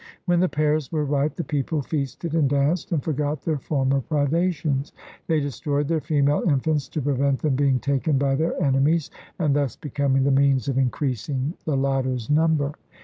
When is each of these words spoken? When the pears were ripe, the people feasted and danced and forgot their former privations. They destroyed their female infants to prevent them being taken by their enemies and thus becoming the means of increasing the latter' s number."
When 0.25 0.39
the 0.39 0.49
pears 0.49 0.91
were 0.91 1.05
ripe, 1.05 1.35
the 1.35 1.43
people 1.43 1.83
feasted 1.83 2.33
and 2.33 2.49
danced 2.49 2.91
and 2.91 3.03
forgot 3.03 3.43
their 3.43 3.59
former 3.59 4.01
privations. 4.01 4.93
They 5.27 5.39
destroyed 5.39 5.87
their 5.87 6.01
female 6.01 6.41
infants 6.47 6.87
to 6.89 7.01
prevent 7.03 7.37
them 7.43 7.55
being 7.55 7.79
taken 7.79 8.17
by 8.17 8.33
their 8.33 8.59
enemies 8.59 9.11
and 9.37 9.55
thus 9.55 9.75
becoming 9.75 10.23
the 10.23 10.31
means 10.31 10.67
of 10.67 10.79
increasing 10.79 11.53
the 11.65 11.77
latter' 11.77 12.15
s 12.15 12.31
number." 12.31 12.71